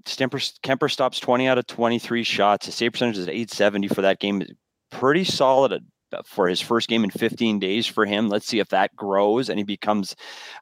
[0.05, 2.67] Stemper, Kuemper stops 20 out of 23 shots.
[2.67, 4.43] His save percentage is 870 for that game.
[4.91, 5.83] Pretty solid at-
[6.25, 8.29] for his first game in 15 days for him.
[8.29, 10.15] Let's see if that grows and he becomes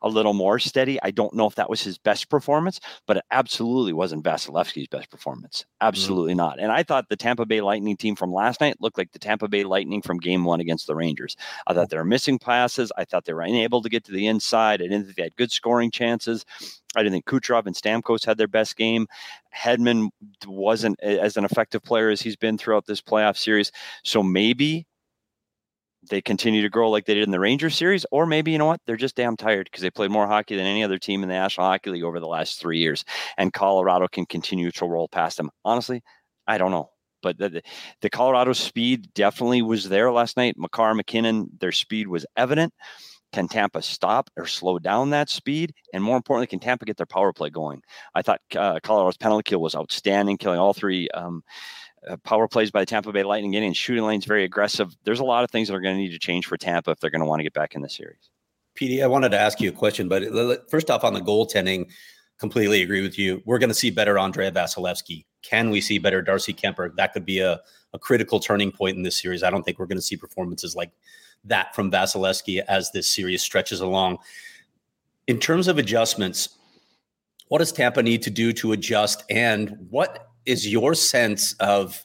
[0.03, 1.01] a little more steady.
[1.03, 5.11] I don't know if that was his best performance, but it absolutely wasn't Vasilevskiy's best
[5.11, 5.61] performance.
[5.61, 5.89] Mm-hmm.
[5.89, 6.61] Absolutely not.
[6.61, 9.49] And I thought the Tampa Bay Lightning team from last night looked like the Tampa
[9.49, 11.37] Bay Lightning from game one against the Rangers.
[11.67, 11.91] I thought mm-hmm.
[11.91, 12.93] they were missing passes.
[12.97, 14.81] I thought they were unable to get to the inside.
[14.81, 16.45] I didn't think they had good scoring chances.
[16.97, 19.07] I didn't think Kucherov and Stamkos had their best game.
[19.57, 20.09] Hedman
[20.47, 23.71] wasn't as an effective player as he's been throughout this playoff series.
[24.03, 24.87] So maybe
[26.09, 28.67] they continue to grow like they did in the Rangers series, or maybe you know
[28.67, 31.29] what, they're just damn tired because they played more hockey than any other team in
[31.29, 33.05] the National Hockey League over the last three years,
[33.37, 35.51] and Colorado can continue to roll past them.
[35.65, 36.03] Honestly,
[36.47, 36.91] I don't know.
[37.23, 37.63] But the,
[38.01, 40.55] the- Colorado speed definitely was there last night.
[40.57, 42.73] Makar, MacKinnon, their speed was evident.
[43.33, 45.75] Can Tampa stop or slow down that speed?
[45.93, 47.83] And more importantly, can Tampa get their power play going?
[48.15, 51.43] I thought uh, Colorado's penalty kill was outstanding, killing all three um,
[52.09, 54.95] uh, power plays by the Tampa Bay Lightning getting shooting lanes very aggressive.
[55.05, 57.01] There's a lot of things that are going to need to change for Tampa if
[57.01, 58.31] they're going to want to get back in the series.
[58.79, 61.91] PD, I wanted to ask you a question, but first off, on the goaltending,
[62.39, 63.43] completely agree with you.
[63.45, 65.27] We're going to see better Andrei Vasilevskiy.
[65.43, 66.95] Can we see better Darcy Kuemper?
[66.97, 67.61] That could be a,
[67.93, 69.43] a critical turning point in this series.
[69.43, 70.91] I don't think we're going to see performances like
[71.45, 74.19] that from Vasilevskiy as this series stretches along.
[75.27, 76.51] In terms of adjustments,
[77.49, 79.25] what does Tampa need to do to adjust?
[79.31, 82.05] And what is your sense of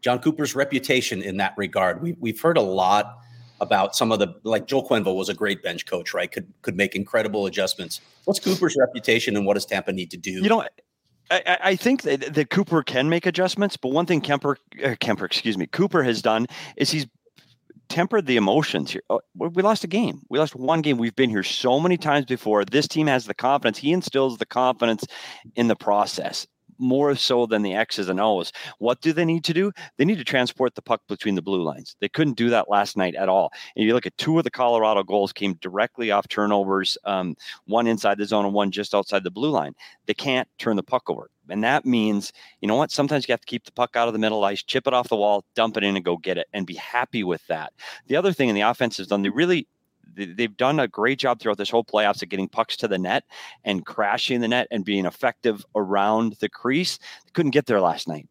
[0.00, 2.02] Jon Cooper's reputation in that regard?
[2.02, 3.18] We, we've heard a lot
[3.60, 6.30] about some of the like Joel Quenneville was a great bench coach, right?
[6.30, 8.00] Could could make incredible adjustments.
[8.24, 10.30] What's Cooper's reputation, and what does Tampa need to do?
[10.30, 10.64] You know,
[11.30, 15.24] I, I think that, that, Cooper can make adjustments, but one thing Kuemper, uh, Kuemper,
[15.24, 17.06] excuse me, Cooper has done is he's
[17.88, 19.02] tempered the emotions here.
[19.10, 20.22] Oh, we lost a game.
[20.28, 20.98] We lost one game.
[20.98, 22.64] We've been here so many times before.
[22.64, 23.78] This team has the confidence.
[23.78, 25.04] He instills the confidence
[25.56, 26.46] in the process
[26.78, 28.52] more so than the X's and O's.
[28.78, 29.72] What do they need to do?
[29.96, 31.96] They need to transport the puck between the blue lines.
[32.00, 33.52] They couldn't do that last night at all.
[33.76, 37.36] And you look at two of the Colorado goals came directly off turnovers, um,
[37.66, 39.74] one inside the zone and one just outside the blue line.
[40.06, 41.30] They can't turn the puck over.
[41.50, 42.90] And that means, you know what?
[42.90, 45.08] Sometimes you have to keep the puck out of the middle ice, chip it off
[45.08, 47.72] the wall, dump it in, and go get it, and be happy with that.
[48.06, 49.66] The other thing in the offense is done, they really
[50.26, 53.24] they've done a great job throughout this whole playoffs of getting pucks to the net
[53.64, 56.98] and crashing the net and being effective around the crease.
[56.98, 58.28] They couldn't get there last night.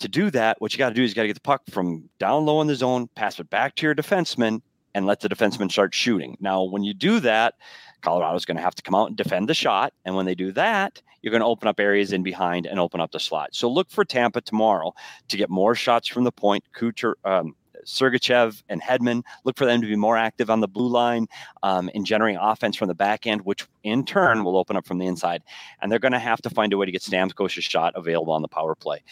[0.00, 1.62] To do that, what you got to do is you got to get the puck
[1.70, 4.60] from down low in the zone, pass it back to your defenseman,
[4.94, 6.36] and let the defenseman start shooting.
[6.40, 7.54] Now, when you do that,
[8.02, 9.92] Colorado's going to have to come out and defend the shot.
[10.04, 13.00] And when they do that, you're going to open up areas in behind and open
[13.00, 13.50] up the slot.
[13.52, 14.92] So look for Tampa tomorrow
[15.28, 16.64] to get more shots from the point.
[16.74, 19.22] Kucher, um, Sergachev and Hedman.
[19.44, 21.26] Look for them to be more active on the blue line
[21.62, 24.98] um, in generating offense from the back end, which in turn will open up from
[24.98, 25.42] the inside.
[25.80, 28.42] And they're going to have to find a way to get Stamkos's shot available on
[28.42, 29.02] the power play.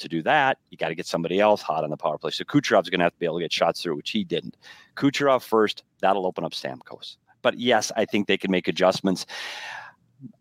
[0.00, 2.32] To do that, you got to get somebody else hot on the power play.
[2.32, 4.56] So Kucherov's going to have to be able to get shots through, which he didn't.
[4.96, 7.16] Kucherov first, that'll open up Stamkos.
[7.42, 9.26] But yes, I think they can make adjustments.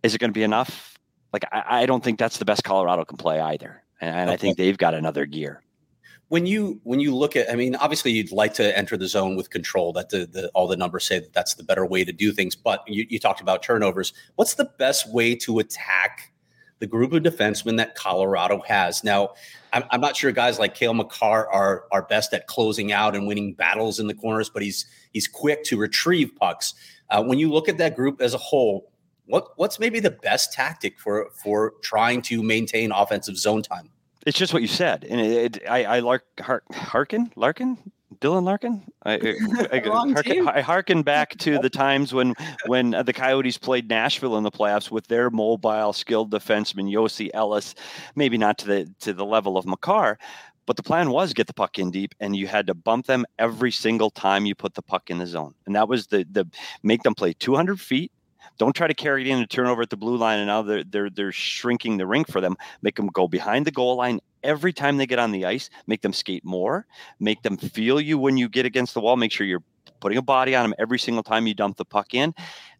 [0.01, 0.97] Is it going to be enough?
[1.33, 3.83] Like, I, I don't think that's the best Colorado can play either.
[4.01, 4.33] And, and okay.
[4.33, 5.61] I think they've got another gear
[6.29, 9.35] when you when you look at i mean obviously you'd like to enter the zone
[9.35, 12.11] with control that the, the all the numbers say that that's the better way to
[12.11, 14.13] do things but you, you talked about turnovers.
[14.35, 16.33] What's the best way to attack
[16.79, 19.03] the group of defensemen that colorado has?
[19.03, 19.33] Now
[19.73, 23.27] i'm, I'm not sure guys like Cale Makar are are best at closing out and
[23.27, 26.73] winning battles in the corners but he's he's quick to retrieve pucks.
[27.09, 28.91] Uh, when you look at that group as a whole
[29.27, 33.89] what what's maybe the best tactic for for trying to maintain offensive zone time
[34.27, 37.77] it's just what you said, and it, it, I, I lark, har, Harkin, Larkin,
[38.19, 38.83] Dylan Larkin.
[39.05, 39.13] I,
[39.71, 42.33] I, harken, I harken back to the times when
[42.65, 47.73] when the Coyotes played Nashville in the playoffs with their mobile, skilled defenseman Josi Ellis.
[48.15, 50.19] Maybe not to the to the level of Makar,
[50.65, 53.25] but the plan was get the puck in deep, and you had to bump them
[53.39, 56.45] every single time you put the puck in the zone, and that was the the
[56.83, 58.11] make them play 200 feet
[58.58, 60.62] don't try to carry it in and turn over at the blue line, and now
[60.62, 62.56] they're they're they're shrinking the rink for them.
[62.82, 65.70] Make them go behind the goal line every time they get on the ice.
[65.88, 66.86] Make them skate more.
[67.20, 69.17] Make them feel you when you get against the wall.
[69.17, 69.63] Make sure you're
[70.00, 72.34] putting a body on them every single time you dump the puck in.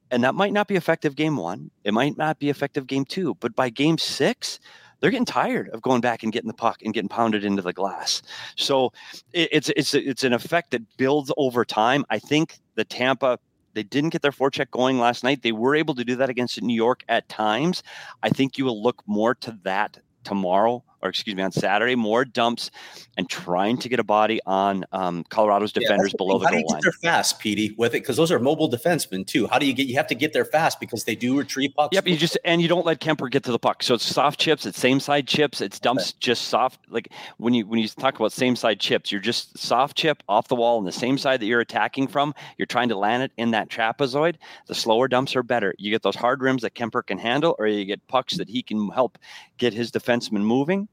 [0.10, 1.70] And that might not be effective game one.
[1.84, 4.60] It might not be effective game two, but by game six,
[5.00, 7.74] they're getting tired of going back and getting the puck and getting pounded into the
[7.74, 8.22] glass.
[8.56, 8.94] So
[9.34, 12.06] it, it's it's it's an effect that builds over time.
[12.10, 13.38] I think the Tampa
[13.78, 15.44] they didn't get their forecheck going last night.
[15.44, 17.84] They were able to do that against New York at times.
[18.24, 22.26] I think you will look more to that tomorrow or excuse me, on Saturday, more
[22.26, 22.72] dumps
[23.18, 26.60] and trying to get a body on um, Colorado's defenders yeah, below the, How goal
[26.60, 26.82] do you line.
[26.82, 28.02] get there fast, Petey, with it?
[28.02, 29.48] Because those are mobile defensemen too.
[29.48, 29.88] How do you get?
[29.88, 31.94] You have to get there fast because they do retrieve pucks.
[31.94, 33.84] Yep, you just and you don't let Kuemper get to the puck.
[33.84, 36.18] So it's soft chips, it's same side chips, it's dumps, okay.
[36.20, 36.80] just soft.
[36.90, 40.48] Like when you when you talk about same side chips, you're just soft chip off
[40.48, 42.34] the wall on the same side that you're attacking from.
[42.58, 44.36] You're trying to land it in that trapezoid.
[44.68, 45.74] The slower dumps are better.
[45.78, 48.62] You get those hard rims that Kuemper can handle, or you get pucks that he
[48.62, 49.18] can help
[49.58, 50.87] get his defenseman moving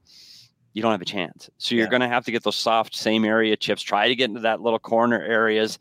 [0.73, 1.49] you don't have a chance.
[1.57, 1.89] So you're yeah.
[1.89, 4.61] going to have to get those soft same area chips, try to get into that
[4.61, 5.79] little corner areas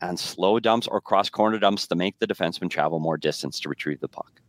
[0.00, 3.68] and slow dumps or cross corner dumps to make the defenseman travel more distance to
[3.68, 4.40] retrieve the puck.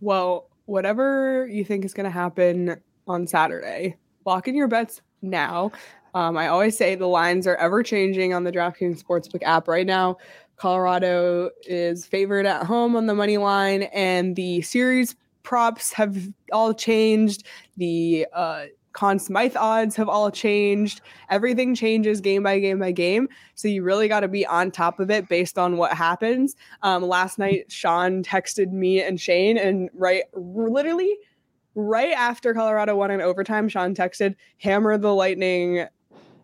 [0.00, 5.72] Well, whatever you think is going to happen on Saturday, lock in your bets now.
[6.14, 9.86] Um, I always say the lines are ever changing on the DraftKings Sportsbook app right
[9.86, 10.18] now.
[10.56, 16.18] Colorado is favored at home on the money line, and the series props have
[16.52, 17.46] all changed.
[17.76, 18.64] The uh,
[18.94, 21.02] Conn Smythe odds have all changed.
[21.28, 23.28] Everything changes game by game by game.
[23.54, 26.56] So you really got to be on top of it based on what happens.
[26.82, 31.16] Um, last night, Sean texted me and Shane, and right, literally
[31.74, 35.86] right after Colorado won in overtime, Sean texted, "Hammer the Lightning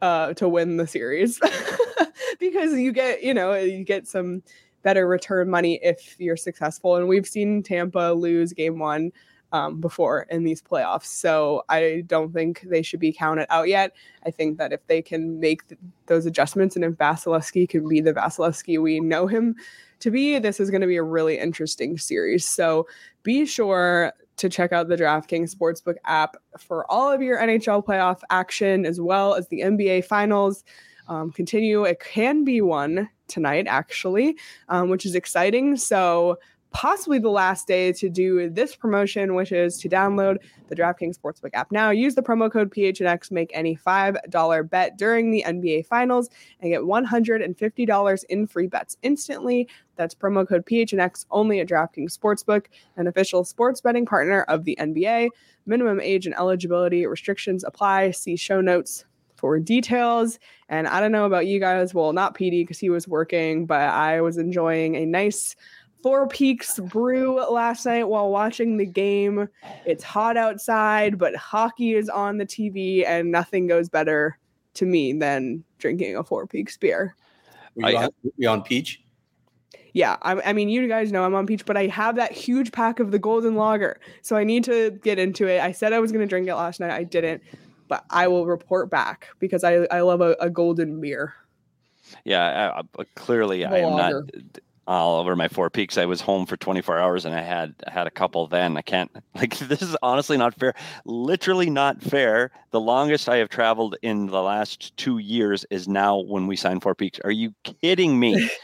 [0.03, 1.41] uh, to win the series,"
[2.41, 4.43] because you get you know you get some
[4.83, 6.97] better return money if you're successful.
[6.97, 9.13] And we've seen Tampa lose game one
[9.53, 11.07] um, before in these playoffs.
[11.07, 13.93] So I don't think they should be counted out yet.
[14.25, 18.01] I think that if they can make th- those adjustments and if Vasilevskiy can be
[18.01, 19.57] the Vasilevskiy we know him
[20.01, 22.47] to be, this is going to be a really interesting series.
[22.47, 22.87] So
[23.23, 28.21] be sure to check out the DraftKings Sportsbook app for all of your NHL playoff
[28.31, 30.65] action as well as the NBA Finals.
[31.09, 31.83] Um, continue.
[31.85, 34.37] It can be won tonight, actually,
[34.69, 35.77] um, which is exciting.
[35.77, 36.39] So
[36.73, 40.37] possibly the last day to do this promotion, which is to download
[40.69, 41.91] the DraftKings Sportsbook app now.
[41.91, 46.83] Use the promo code PHNX, make any $5 bet during the NBA Finals, and get
[46.83, 49.69] $150 in free bets instantly.
[49.97, 52.67] That's promo code PHNX only at DraftKings Sportsbook,
[52.97, 55.29] an official sports betting partner of the NBA.
[55.67, 58.13] Minimum age and eligibility restrictions apply.
[58.13, 59.05] See show notes
[59.41, 60.39] for details.
[60.69, 63.81] And I don't know about you guys, well, not PD because he was working, but
[63.81, 65.57] I was enjoying a nice
[66.03, 69.49] Four Peaks brew last night while watching the game.
[69.85, 74.39] It's hot outside, but hockey is on the TV, and nothing goes better
[74.75, 77.17] to me than drinking a Four Peaks beer.
[77.75, 79.03] Were you, on, were you on Peach?
[79.93, 82.73] Yeah, I, I, mean, you guys know I'm on Peach, but I have that huge
[82.73, 85.61] pack of the Golden Lager, so I need to get into it.
[85.61, 87.43] I said I was going to drink it last night, I didn't,
[87.91, 91.35] but I will report back because I, I love a, a golden beer.
[92.25, 94.13] Yeah, I, I, clearly I am not
[94.87, 95.97] all over my four peaks.
[95.99, 98.77] I was home for 24 hours and I had I had a couple then.
[98.77, 100.75] I can't like this is honestly not fair.
[101.05, 102.51] Literally not fair.
[102.71, 106.83] The longest I have traveled in the last two years is now when we signed
[106.83, 107.21] four peaks.
[107.25, 108.51] Are you kidding me?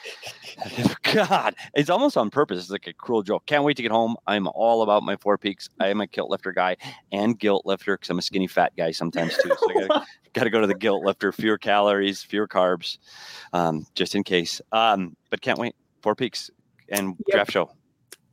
[1.14, 2.58] God, it's almost on purpose.
[2.58, 3.46] It's like a cruel joke.
[3.46, 4.16] Can't wait to get home.
[4.26, 5.68] I'm all about my four peaks.
[5.80, 6.76] I am a Kilt Lifter guy
[7.12, 9.50] and Kilt Lifter because I'm a skinny fat guy sometimes too.
[9.58, 11.32] So I gotta, gotta, go to the Kilt Lifter.
[11.32, 12.98] Fewer calories, fewer carbs,
[13.52, 14.60] um, just in case.
[14.72, 15.74] Um, but can't wait.
[16.06, 16.52] Four Peaks
[16.88, 17.34] and yep.
[17.34, 17.68] draft show.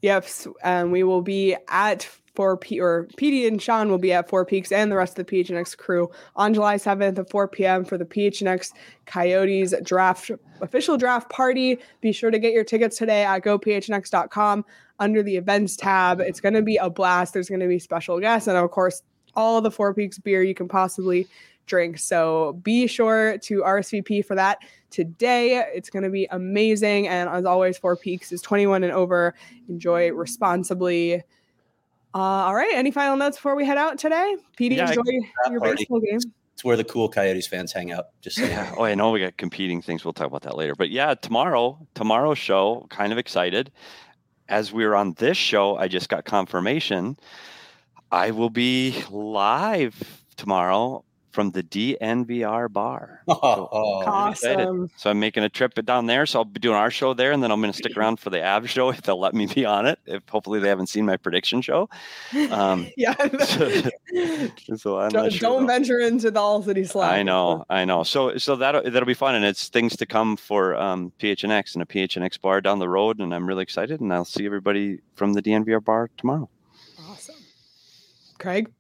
[0.04, 0.28] Yep.
[0.64, 2.04] Um, we will be at
[2.36, 5.26] Four P or PD and Sean will be at Four Peaks and the rest of
[5.26, 7.84] the PHNX crew on July 7th at 4 p.m.
[7.84, 8.74] for the PHNX
[9.08, 10.30] Coyotes draft
[10.62, 11.80] official draft party.
[12.00, 14.66] Be sure to get your tickets today at gophnx.com
[15.00, 16.22] under the events tab.
[16.22, 17.34] It's going to be a blast.
[17.34, 19.02] There's going to be special guests and of course
[19.36, 21.28] all the Four Peaks beer you can possibly
[21.66, 21.98] drink.
[21.98, 24.60] So be sure to RSVP for that
[24.94, 25.66] today.
[25.74, 27.08] It's going to be amazing.
[27.08, 29.34] And as always, Four Peaks is 21 and over.
[29.68, 31.16] Enjoy responsibly.
[32.16, 32.72] Uh, all right.
[32.74, 34.38] Any final notes before we head out today?
[34.58, 35.02] PD, yeah, enjoy
[35.50, 35.76] your party.
[35.78, 36.20] baseball game.
[36.54, 38.06] It's where the cool Coyotes fans hang out.
[38.22, 38.74] Just so yeah.
[38.78, 40.06] Oh, I know we got competing things.
[40.06, 40.76] We'll talk about that later.
[40.76, 43.72] But yeah, tomorrow, tomorrow's show, kind of excited.
[44.48, 47.18] As we are on this show, I just got confirmation.
[48.12, 51.04] I will be live tomorrow
[51.34, 53.22] from the DNVR bar.
[53.34, 54.90] Oh, so, oh, awesome.
[54.96, 56.26] So I'm making a trip down there.
[56.26, 58.30] So I'll be doing our show there, and then I'm going to stick around for
[58.30, 60.00] the Av show if they'll let me be on it.
[60.06, 61.90] If hopefully they haven't seen my prediction show.
[62.52, 63.16] Um, yeah.
[63.44, 63.90] so,
[64.76, 67.18] so I'm don't, sure don't venture into the All City Slide.
[67.18, 68.04] I know, I know.
[68.04, 71.82] So so that that'll be fun, and it's things to come for um, PHNX and
[71.82, 74.00] a PHNX bar down the road, and I'm really excited.
[74.00, 76.50] And I'll see everybody from the DNVR bar tomorrow.
[77.10, 77.36] Awesome,
[78.38, 78.72] Craig.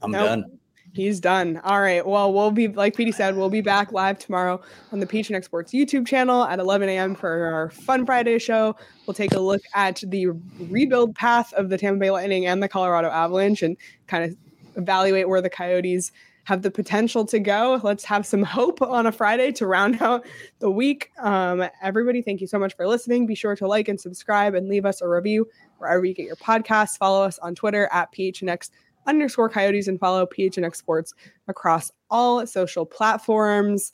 [0.00, 0.26] I'm nope.
[0.26, 0.58] done.
[0.94, 1.58] He's done.
[1.64, 2.06] All right.
[2.06, 4.60] Well, we'll be like Petey said, we'll be back live tomorrow
[4.92, 7.14] on the Peach PHNX Sports YouTube channel at 11 a.m.
[7.14, 8.76] for our Fun Friday show.
[9.06, 10.26] We'll take a look at the
[10.58, 14.36] rebuild path of the Tampa Bay Lightning and the Colorado Avalanche and kind of
[14.76, 16.12] evaluate where the Coyotes
[16.44, 17.80] have the potential to go.
[17.82, 20.26] Let's have some hope on a Friday to round out
[20.58, 21.10] the week.
[21.18, 23.26] Um, everybody, thank you so much for listening.
[23.26, 26.36] Be sure to like and subscribe and leave us a review wherever you get your
[26.36, 26.98] podcasts.
[26.98, 28.70] Follow us on Twitter at PHNX
[29.06, 31.14] underscore coyotes and follow PHNX Sports
[31.48, 33.92] across all social platforms.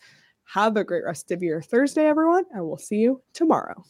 [0.54, 3.84] Have a great rest of your Thursday, everyone, and we'll see you tomorrow.